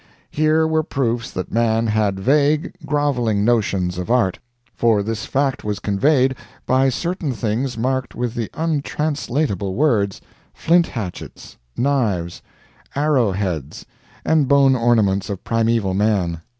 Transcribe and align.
Here 0.31 0.65
were 0.65 0.81
proofs 0.81 1.29
that 1.29 1.51
Man 1.51 1.85
had 1.85 2.19
vague, 2.19 2.73
groveling 2.87 3.45
notions 3.45 3.99
of 3.99 4.09
art; 4.09 4.39
for 4.73 5.03
this 5.03 5.27
fact 5.27 5.63
was 5.63 5.77
conveyed 5.79 6.33
by 6.65 6.89
certain 6.89 7.33
things 7.33 7.77
marked 7.77 8.15
with 8.15 8.33
the 8.33 8.49
untranslatable 8.55 9.75
words, 9.75 10.19
'FLINT 10.55 10.87
HATCHETS, 10.87 11.57
KNIVES, 11.77 12.41
ARROW 12.95 13.31
HEADS, 13.33 13.85
AND 14.25 14.47
BONE 14.47 14.75
ORNAMENTS 14.75 15.29
OF 15.29 15.43
PRIMEVAL 15.43 15.93
MAN.' 15.93 16.41